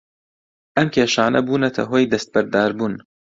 ئەم 0.77 0.87
کێشانە 0.95 1.39
بوونەتە 1.47 1.83
هۆی 1.89 2.09
دەستبەرداربوون 2.11 2.93